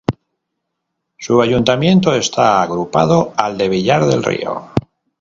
Su 1.19 1.39
ayuntamiento 1.43 2.15
está 2.15 2.63
agrupado 2.63 3.33
al 3.37 3.55
de 3.59 3.69
Villar 3.69 4.03
del 4.07 4.23
Río. 4.23 4.71